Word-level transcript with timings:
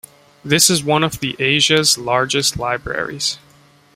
This 0.43 0.71
is 0.71 0.83
one 0.83 1.03
of 1.03 1.19
the 1.19 1.35
Asia's 1.37 1.95
largest 1.95 2.57
libraries. 2.57 3.37